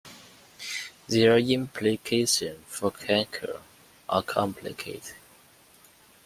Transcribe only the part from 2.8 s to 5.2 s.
cancer are complicated.